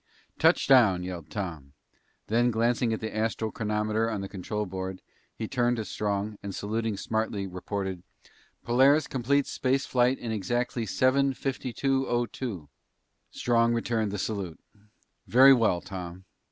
"Touchdown!" 0.39 1.03
yelled 1.03 1.29
Tom. 1.29 1.73
Then, 2.25 2.49
glancing 2.49 2.91
at 2.91 3.01
the 3.01 3.15
astral 3.15 3.51
chronometer 3.51 4.09
on 4.09 4.21
the 4.21 4.27
control 4.27 4.65
board, 4.65 5.03
he 5.35 5.47
turned 5.47 5.77
to 5.77 5.85
Strong, 5.85 6.39
and 6.41 6.55
saluting 6.55 6.97
smartly, 6.97 7.45
reported, 7.45 8.01
"Polaris 8.63 9.05
completes 9.05 9.51
space 9.51 9.85
flight 9.85 10.17
at 10.17 10.31
exactly 10.31 10.87
seven 10.87 11.35
fifty 11.35 11.71
two 11.71 12.07
O 12.07 12.25
two!" 12.25 12.67
Strong 13.29 13.75
returned 13.75 14.11
the 14.11 14.17
salute. 14.17 14.59
"Very 15.27 15.53
well, 15.53 15.81
Tom. 15.81 16.25